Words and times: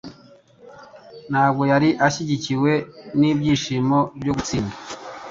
ntabwo 1.29 1.63
yari 1.71 1.89
ashyigikiwe 2.07 2.71
n'ibyishimo 3.19 3.99
byo 4.19 4.31
gutsinda. 4.37 4.73